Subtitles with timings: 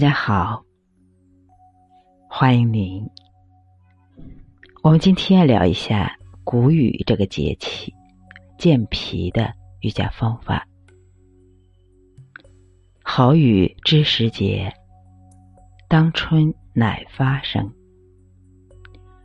[0.00, 0.64] 大家好，
[2.26, 3.06] 欢迎您。
[4.82, 7.94] 我们今天聊一下谷雨这个节气
[8.56, 9.52] 健脾的
[9.82, 10.66] 瑜伽方法。
[13.02, 14.72] 好雨知时节，
[15.86, 17.70] 当春乃发生。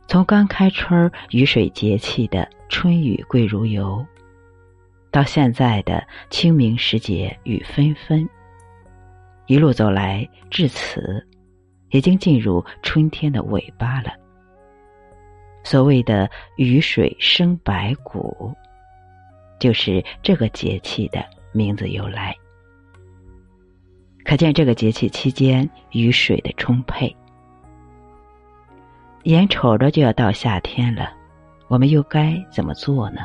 [0.06, 4.04] 从刚开春雨水节气的春雨贵如油，
[5.10, 8.28] 到现在的清明时节雨纷纷，
[9.46, 11.26] 一路走来至此，
[11.90, 14.10] 已经进入春天的尾巴了。
[15.62, 18.54] 所谓的雨水生百谷，
[19.58, 22.34] 就是这个节气的名字由来。
[24.24, 27.14] 可见这个节气期间雨水的充沛。
[29.24, 31.12] 眼瞅着就要到夏天了，
[31.68, 33.22] 我们又该怎么做呢？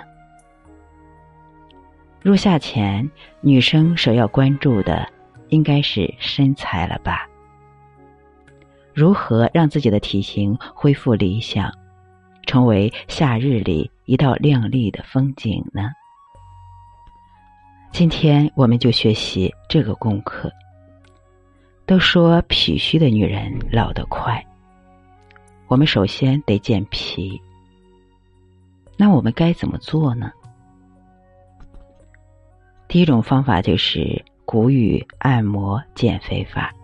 [2.22, 3.08] 入夏前，
[3.40, 5.08] 女生首要关注的
[5.52, 7.30] 应该是身材了吧？
[8.94, 11.72] 如何让自己的体型恢复理想，
[12.46, 15.92] 成为夏日里一道亮丽的风景呢？
[17.92, 20.52] 今天我们就学习这个功课。
[21.86, 24.42] 都说脾虚的女人老得快。
[25.68, 27.42] 我们首先得健脾，
[28.96, 30.32] 那我们该怎么做呢？
[32.88, 36.76] 第一种方法就是谷雨按摩减肥法。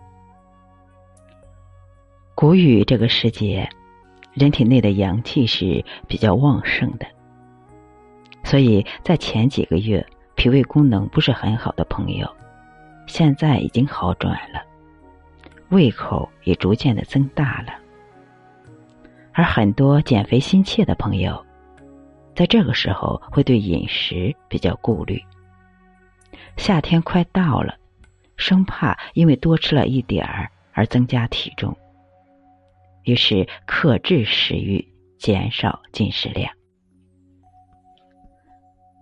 [2.34, 3.68] 谷雨这个时节，
[4.32, 7.06] 人体内的阳气是比较旺盛的，
[8.42, 10.02] 所以在前几个月
[10.34, 12.26] 脾胃功能不是很好的朋友，
[13.06, 14.62] 现在已经好转了，
[15.68, 17.74] 胃口也逐渐的增大了。
[19.34, 21.44] 而很多减肥心切的朋友，
[22.34, 25.22] 在这个时候会对饮食比较顾虑。
[26.58, 27.78] 夏天快到了，
[28.36, 31.74] 生怕因为多吃了一点儿而增加体重，
[33.04, 34.86] 于是克制食欲，
[35.18, 36.52] 减少进食量。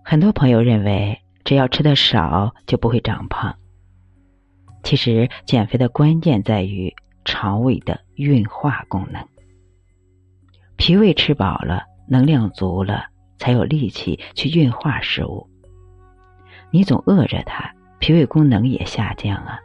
[0.05, 3.57] 很多朋友认为，只要吃的少就不会长胖。
[4.83, 9.27] 其实，减肥的关键在于肠胃的运化功能。
[10.77, 13.07] 脾胃吃饱了，能量足了，
[13.37, 15.49] 才有力气去运化食物。
[16.71, 19.59] 你总饿着它，脾胃功能也下降啊。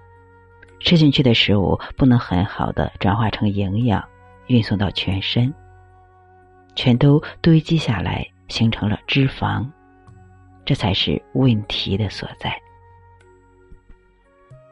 [0.80, 4.02] 吃进去的食物不能很好的转化成营养，
[4.46, 5.52] 运送到全身，
[6.74, 9.66] 全都堆积下来，形成了脂肪，
[10.64, 12.56] 这才是问题的所在。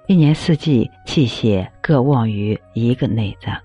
[0.07, 3.57] 一年四季，气血各旺于一个内脏，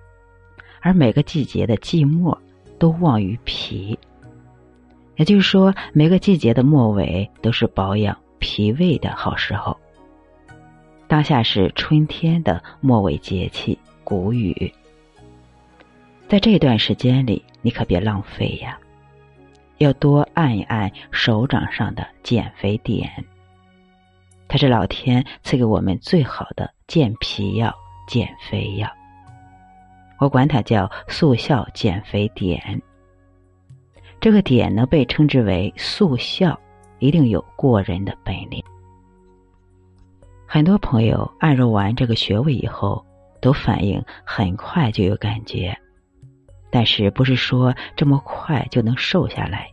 [0.81, 2.39] 而每个季节的季末。
[2.77, 3.97] 都旺于脾，
[5.15, 9.78] 也就是说，每个季节的末尾都是保养脾胃的好时候。
[11.07, 14.73] 当下是春天的末尾节气谷雨，
[16.28, 18.78] 在这段时间里，你可别浪费呀，
[19.78, 23.09] 要多按一按手掌上的减肥点。
[24.47, 27.74] 它是老天赐给我们最好的健脾药、
[28.07, 28.90] 减肥药。
[30.18, 32.81] 我管它叫速效减肥点。
[34.19, 36.59] 这个点呢，被称之为速效，
[37.05, 38.63] 一定有过人的本领。
[40.47, 43.05] 很多朋友按揉完这个穴位以后，
[43.39, 45.77] 都反应很快就有感觉，
[46.71, 49.69] 但是不是说这么快就能瘦下来，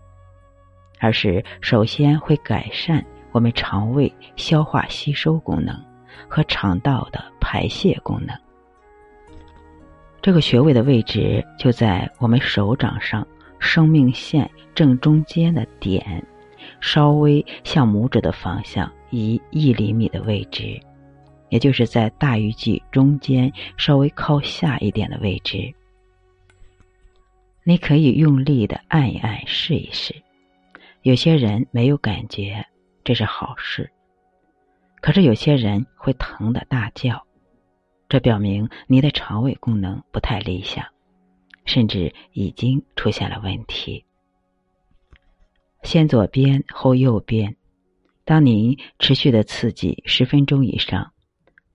[1.00, 5.74] 而是首先会改善我们肠胃消化吸收功能
[6.28, 8.36] 和肠道的排泄功能。
[10.20, 13.26] 这个穴位的位置就在我们手掌上
[13.58, 16.24] 生命线正中间的点，
[16.80, 20.80] 稍微向拇指的方向移一厘米的位置，
[21.48, 25.72] 也就是在大鱼际中间稍微靠下一点的位置。
[27.64, 30.14] 你可以用力的按一按，试一试。
[31.02, 32.64] 有些人没有感觉，
[33.04, 33.90] 这是好事。
[35.00, 37.22] 可是有些人会疼的大叫。
[38.08, 40.84] 这表明你的肠胃功能不太理想，
[41.64, 44.04] 甚至已经出现了问题。
[45.82, 47.56] 先左边后右边，
[48.24, 51.12] 当您持续的刺激十分钟以上，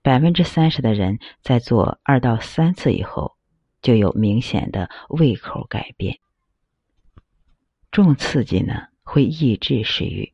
[0.02, 3.36] 百分之三十的人在做二到三次以后，
[3.82, 6.18] 就有明显的胃口改变。
[7.90, 10.32] 重刺激呢会抑制食欲，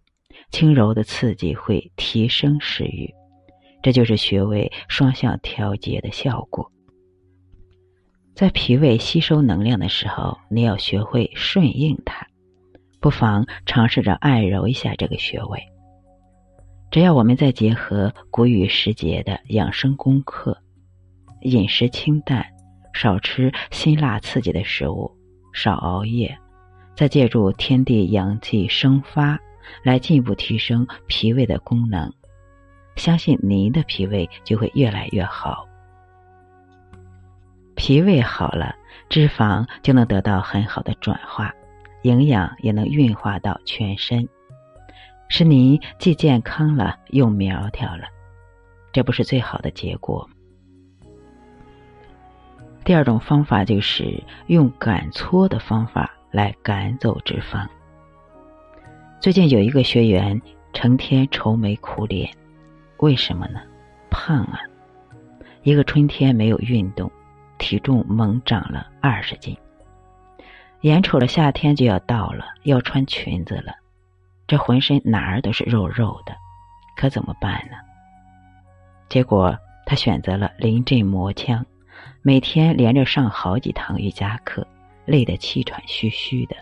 [0.51, 3.13] 轻柔的刺激会提升食欲。
[3.83, 6.71] 这就是穴位双向调节的效果。
[8.35, 12.24] 在脾胃吸收能量的时候，你要学会顺应它。
[13.05, 15.63] 不妨尝试着按揉一下这个穴位。
[16.91, 20.57] 只要我们再结合谷雨时节的养生功课，
[21.43, 22.47] 饮食清淡，
[22.95, 25.15] 少吃辛辣刺激的食物，
[25.53, 26.35] 少熬夜，
[26.97, 29.39] 再借助天地阳气生发，
[29.83, 32.11] 来进一步提升脾胃的功能。
[32.97, 35.69] 相信您的脾胃就会越来越好。
[37.75, 38.75] 脾胃好了，
[39.11, 41.55] 脂肪就能得到很好的转化，
[42.05, 44.29] 营养也能运化到全身，
[45.31, 48.05] 使您既健康了又苗条了。
[48.93, 50.29] 这不是最好的结果。
[52.85, 57.67] 第二种方法就是用赶搓的方法来赶走脂肪。
[59.19, 60.41] 最近有一个学员
[60.75, 62.31] 成天愁眉苦脸，
[62.99, 63.63] 为什么呢？
[64.11, 64.61] 胖啊！
[65.63, 67.11] 一个春天没有运动。
[67.57, 69.57] 体重猛长了二十斤，
[70.85, 73.73] 眼瞅着夏天就要到了，要穿裙子了，
[74.47, 76.37] 这浑身哪儿都是肉肉的，
[76.95, 77.77] 可怎么办呢？
[79.09, 81.65] 结果他选择了临阵磨枪，
[82.21, 84.67] 每天连着上好几堂瑜伽课，
[85.07, 86.57] 累得气喘吁吁的，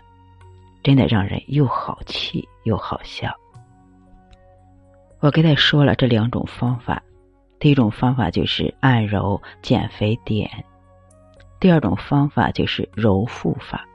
[0.81, 3.29] 真的让人又好气又好笑。
[5.19, 7.03] 我给他说了这两种方法，
[7.59, 10.49] 第一种方法就是按揉减肥点。
[11.59, 13.85] 第二种方法就是揉腹法。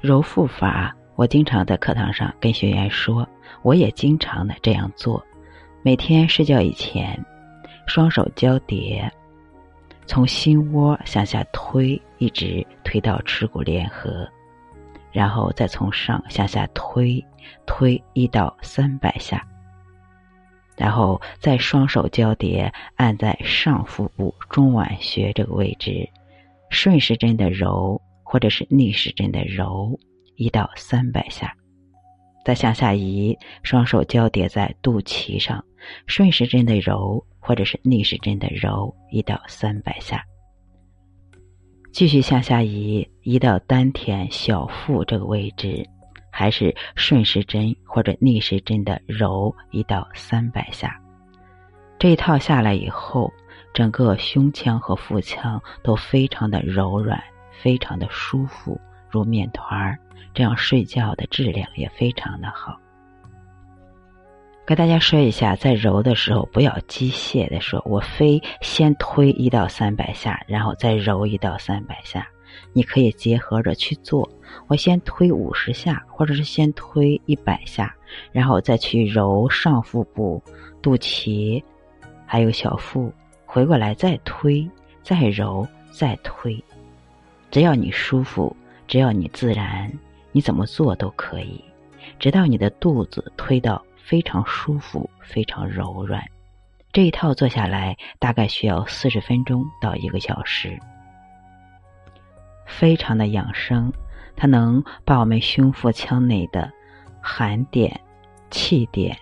[0.00, 3.28] 揉腹法，我经常在课堂上跟学员说，
[3.60, 5.22] 我也经常的这样做。
[5.82, 7.22] 每天睡觉以前，
[7.86, 9.12] 双手交叠，
[10.06, 14.26] 从心窝向下推，一直推到耻骨联合，
[15.12, 17.22] 然后再从上向下推，
[17.66, 19.46] 推一到三百下。
[20.78, 26.08] 然后再双手交叠，按在上腹部中脘穴这个位置，
[26.70, 28.00] 顺时针的揉，
[28.30, 29.98] 或者是逆时针的揉，
[30.36, 31.52] 一到三百下。
[32.44, 35.64] 再向下移，双手交叠在肚脐上，
[36.06, 40.22] 顺时针的揉，或者是逆时针的揉，一到三百下。
[41.90, 45.84] 继续向下移，移到丹田小腹这个位置。
[46.32, 50.96] 还是顺时针或者逆时针的揉一到三百下，
[51.98, 53.32] 这一套下来以后，
[53.74, 57.20] 整个胸腔和腹腔都非常的柔软，
[57.62, 59.98] 非常的舒服，如面团儿。
[60.32, 62.78] 这样睡觉的质量也非常的好。
[64.64, 72.24] 跟大家说一下，在揉的时候不要机械的说，我非先推一到三百下，然后再揉一到三百下。
[72.72, 74.28] 你可以结合着去做，
[74.68, 77.92] 我先推五十下，或者是先推一百下，
[78.30, 80.40] 然后再去揉上腹部、
[80.80, 81.60] 肚脐，
[82.24, 83.12] 还有小腹，
[83.44, 84.68] 回过来再推、
[85.02, 86.62] 再揉、再推。
[87.50, 88.56] 只要你舒服，
[88.86, 89.90] 只要你自然，
[90.32, 91.62] 你怎么做都可以，
[92.18, 96.24] 直到你的肚子推到非常舒服、非常柔软。
[96.92, 100.78] 这一套做下来大概需要四十分钟到一个小时。
[102.66, 103.92] 非常的养生，
[104.36, 106.70] 它能把我们胸腹腔内的
[107.20, 108.00] 寒点、
[108.50, 109.16] 气点、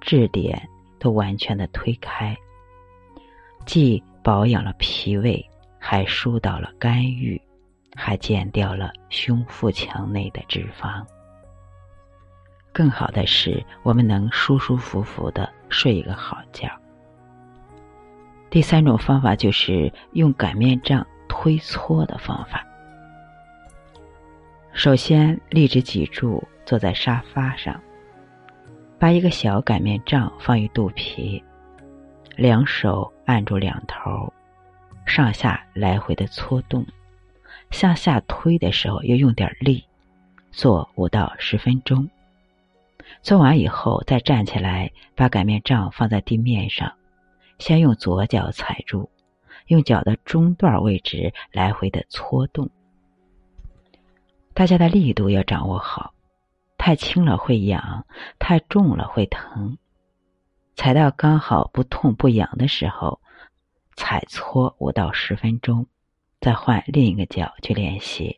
[0.00, 0.60] 滞点
[0.98, 2.36] 都完全的推开，
[3.64, 5.44] 既保养了脾胃，
[5.78, 7.40] 还疏导了肝郁，
[7.94, 11.04] 还减掉了胸腹腔内的脂肪。
[12.72, 16.70] 更好的是，我们能舒舒服服的睡一个好觉。
[18.50, 22.64] 第三种方法就是用擀面杖推搓的方法。
[24.72, 27.80] 首先，立直脊柱，坐在沙发上，
[28.98, 31.42] 把一个小擀面杖放于肚皮，
[32.36, 34.32] 两手按住两头，
[35.04, 36.86] 上下来回的搓动，
[37.70, 39.84] 向下推的时候要用点力，
[40.50, 42.08] 做五到十分钟。
[43.22, 46.92] 做完以后，再站起来，把擀面杖放在地面上，
[47.58, 49.10] 先用左脚踩住，
[49.66, 52.68] 用脚的中段位置来回的搓动。
[54.54, 56.14] 大家的力度要掌握好，
[56.76, 58.04] 太轻了会痒，
[58.38, 59.78] 太重了会疼。
[60.74, 63.20] 踩到刚好不痛不痒的时候，
[63.96, 65.86] 踩搓五到十分钟，
[66.40, 68.36] 再换另一个脚去练习。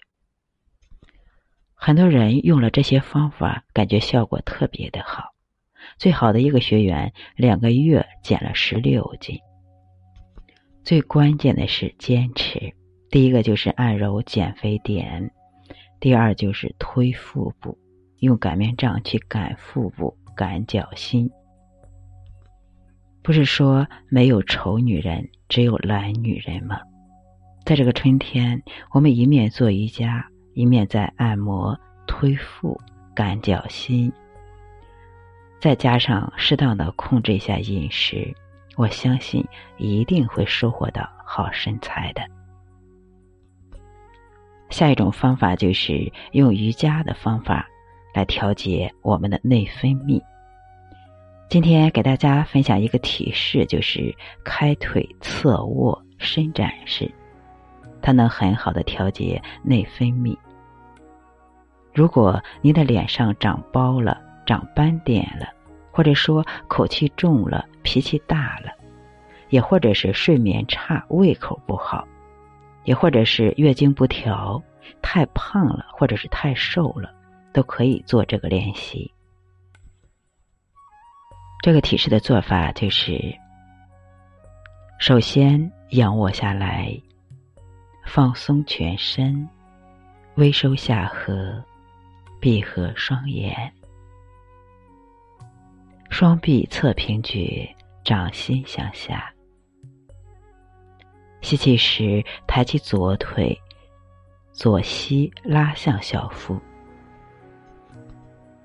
[1.74, 5.34] 很多人用了这些方法，感觉效果特别的好。
[5.96, 9.38] 最好的一个学员，两个月减了十六斤。
[10.84, 12.74] 最关键的是坚持。
[13.10, 15.30] 第一个就是按揉减肥点。
[15.98, 17.76] 第二就是推腹部，
[18.18, 21.30] 用擀面杖去擀腹部、擀脚心。
[23.22, 26.80] 不是说没有丑女人，只有懒女人吗？
[27.64, 28.60] 在这个春天，
[28.92, 32.80] 我们一面做瑜伽，一面在按摩、推腹、
[33.14, 34.12] 擀脚心，
[35.60, 38.34] 再加上适当的控制一下饮食，
[38.76, 39.44] 我相信
[39.76, 42.22] 一定会收获到好身材的。
[44.70, 47.68] 下一种方法就是用瑜伽的方法
[48.14, 50.20] 来调节我们的内分泌。
[51.48, 54.14] 今天给大家分享一个体式，就是
[54.44, 57.10] 开腿侧卧伸展式，
[58.00, 60.36] 它能很好的调节内分泌。
[61.92, 65.48] 如果您的脸上长包了、长斑点了，
[65.90, 68.70] 或者说口气重了、脾气大了，
[69.48, 72.06] 也或者是睡眠差、胃口不好，
[72.84, 74.62] 也或者是月经不调、
[75.02, 77.12] 太胖了，或者是太瘦了，
[77.52, 79.12] 都可以做这个练习。
[81.62, 83.20] 这个体式的做法就是：
[84.98, 86.96] 首先仰卧下来，
[88.12, 89.48] 放松全身，
[90.34, 91.62] 微收下颌。
[92.40, 93.72] 闭合双眼，
[96.08, 97.68] 双臂侧平举，
[98.02, 99.32] 掌心向下。
[101.40, 103.56] 吸气时，抬起左腿，
[104.50, 106.58] 左膝拉向小腹。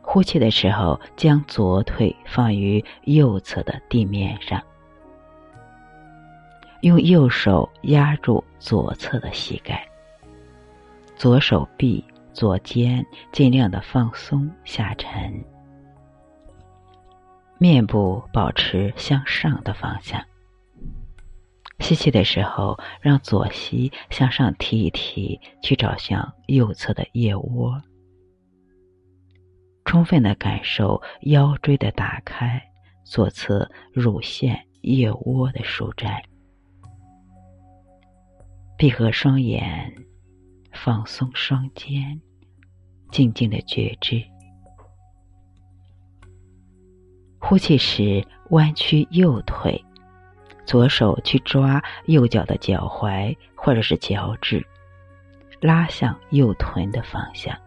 [0.02, 4.60] 呼气的时候，将左腿放于右侧的地面上，
[6.86, 9.84] 用右手压住左侧的膝盖，
[11.15, 12.06] 左手臂。
[12.32, 15.42] 左肩尽量的放松下沉，
[17.58, 20.22] 面部保持向上的方向。
[21.80, 27.82] 吸气的时候，让左膝向上提一提，去找向右侧的腋窝，
[29.86, 32.62] 充分的感受腰椎的打开，
[33.06, 36.22] 左侧乳腺、腋窝的舒展。
[38.77, 39.96] 闭合双眼，
[40.74, 42.22] 放松双肩。
[43.12, 44.22] 静静的觉知，
[47.39, 49.82] 呼气时弯曲右腿，
[50.65, 54.65] 左手去抓右脚的脚踝或者是脚趾，
[55.62, 57.58] 拉向右臀的方向。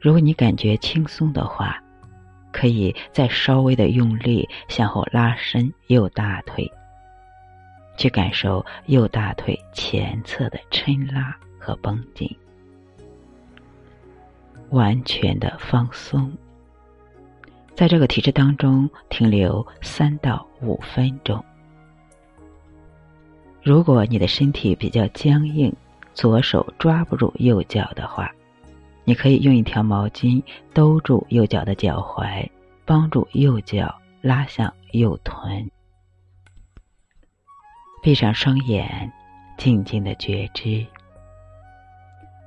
[0.00, 1.80] 如果你感觉轻松的话，
[2.50, 6.68] 可以再稍微的用力向后拉伸右大腿，
[8.00, 12.34] 去感受右大腿前侧的抻拉和绷紧。
[14.70, 16.32] 完全的放松，
[17.74, 21.44] 在这个体质当中停留三到五分钟。
[23.62, 25.70] 如果你的身体比较僵硬，
[26.14, 28.32] 左手抓不住右脚的话，
[29.04, 30.42] 你可以用一条毛巾
[30.72, 32.48] 兜住右脚的脚踝，
[32.86, 35.70] 帮助右脚拉向右臀。
[38.02, 39.12] 闭上双眼，
[39.56, 40.86] 静静的觉知，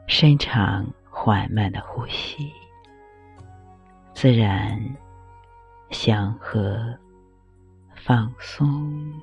[0.08, 0.86] 深长。
[1.16, 2.52] 缓慢的呼吸，
[4.16, 4.78] 自然、
[5.92, 6.94] 祥和、
[7.96, 9.14] 放松。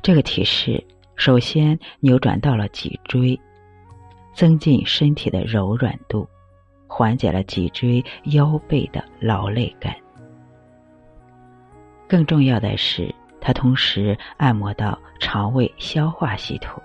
[0.00, 0.82] 这个体式
[1.14, 3.38] 首先扭转到了脊椎，
[4.34, 6.26] 增进身体的柔软度，
[6.88, 9.94] 缓解了脊椎腰背的劳累感。
[12.08, 16.82] 更重要的是，它同时按摩到肠胃消化系统，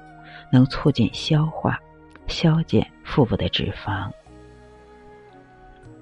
[0.51, 1.79] 能促进消化。
[2.27, 4.11] 消减腹部的脂肪。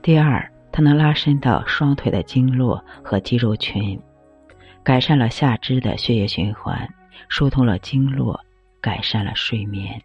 [0.02, 4.02] 第二，它能拉伸到双腿的经络和肌肉群，
[4.82, 6.92] 改善了下肢的血液循环，
[7.30, 8.44] 疏通了经络，
[8.82, 10.02] 改善了睡眠。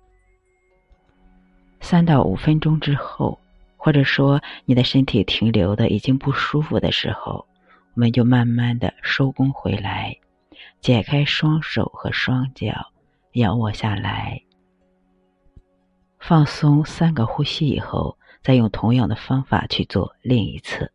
[1.80, 3.40] 三到五分钟之后，
[3.78, 7.47] 或者说你的身体停留的已经不舒服的时候，
[7.95, 10.14] 我们就慢慢的收工回来，
[10.81, 12.93] 解开双手和双脚，
[13.33, 14.43] 仰卧下来。
[16.19, 20.93] 放松三个呼吸以后，再用同样的方法去做另一次。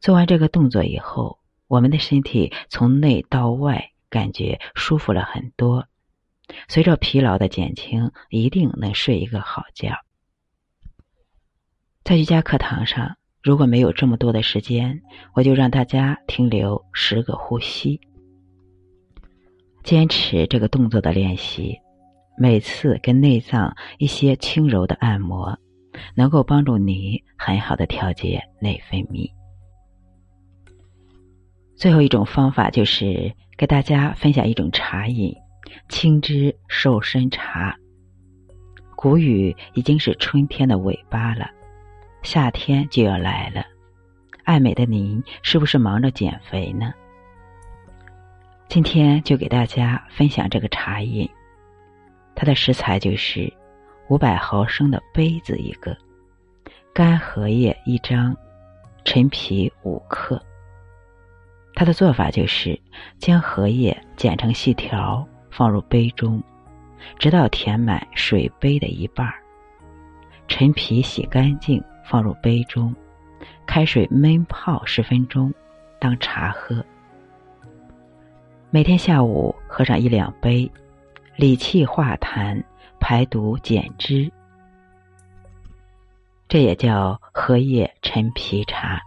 [0.00, 5.88] 做完这个动作以后，我们的身体从内到外感觉舒服了很多。
[6.68, 9.92] 随着疲劳的减轻，一定能睡一个好觉。
[12.04, 15.02] 在瑜伽课堂上，如果没有这么多的时间，
[15.34, 18.00] 我就让大家停留十个呼吸，
[19.82, 21.78] 坚持这个动作的练习。
[22.36, 25.58] 每次跟内脏一些轻柔的按摩，
[26.14, 29.28] 能够帮助你很好的调节内分泌。
[31.74, 35.34] 最后一种方法就是给大家分享一种茶饮——
[35.88, 37.76] 青汁瘦身茶。
[38.94, 41.48] 谷雨已经是春天的尾巴了，
[42.22, 43.64] 夏天就要来了。
[44.44, 46.92] 爱美的您是不是忙着减肥呢？
[48.68, 51.26] 今天就给大家分享这个茶饮。
[52.34, 53.50] 它的食材就是
[54.08, 55.96] 五百毫升的杯子一个，
[56.92, 58.36] 干荷叶一张，
[59.06, 60.38] 陈皮五克。
[61.74, 62.78] 它的做法就是
[63.16, 66.42] 将荷叶剪成细条，放入杯中，
[67.18, 69.42] 直到填满水杯的一半儿。
[70.46, 72.94] 陈皮洗干净，放入杯中，
[73.66, 75.52] 开水焖泡十分钟，
[75.98, 76.84] 当茶喝。
[78.70, 80.70] 每天下午喝上一两杯，
[81.36, 82.62] 理气化痰，
[83.00, 84.30] 排毒减脂。
[86.48, 89.00] 这也叫荷叶陈皮茶。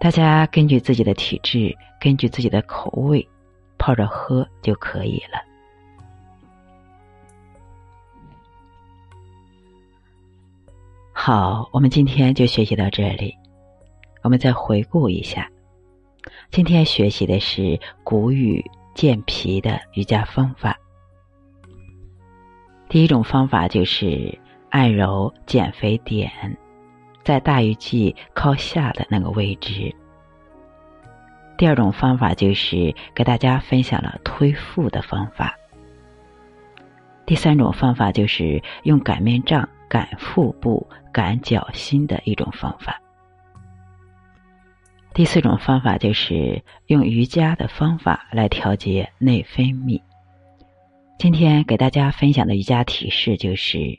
[0.00, 3.24] 大家根据自己的体质，根据自己的口味，
[3.78, 5.40] 泡着喝就可以了。
[11.12, 13.32] 好，我们今天就学习到这里。
[14.22, 15.48] 我们再回顾一下。
[16.50, 20.76] 今天学习的是谷雨健脾的瑜伽方法。
[22.88, 24.38] 第一种方法就是
[24.70, 26.30] 按揉减肥点，
[27.24, 29.94] 在大鱼际靠下的那个位置。
[31.58, 35.54] 第二种方法就是给大家分享了推腹的方法。
[37.26, 42.98] 第三种方法就是用擀面杖擀腹部、擀脚心的一种方法。
[45.16, 49.98] 第四种方法就是用瑜伽的方法来调节内分泌。
[51.18, 53.98] 今天给大家分享的瑜伽体式就是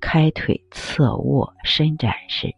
[0.00, 2.50] 开腿侧卧伸展式。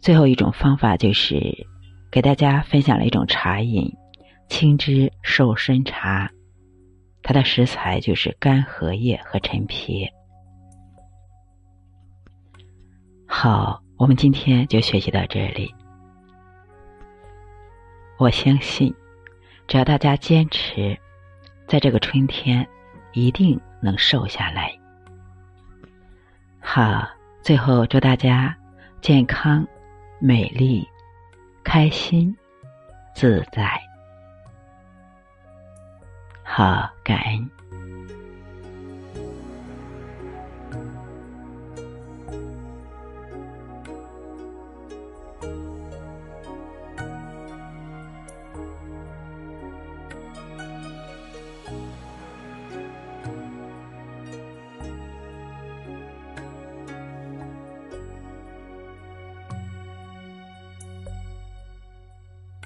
[0.00, 1.66] 最后一种方法就是
[2.12, 3.92] 给大家分享了一种茶饮——
[4.48, 6.30] 青汁瘦身茶，
[7.24, 10.08] 它的食材就是干荷叶和陈皮。
[13.26, 15.74] 好，我们今天就学习到这里。
[18.18, 18.92] 我相信，
[19.68, 20.98] 只要大家坚持，
[21.68, 22.66] 在这个春天，
[23.12, 24.76] 一定能瘦下来。
[26.58, 27.08] 好，
[27.42, 28.54] 最后祝大家
[29.00, 29.64] 健康、
[30.18, 30.84] 美丽、
[31.62, 32.36] 开心、
[33.14, 33.80] 自在。
[36.42, 37.50] 好，感恩。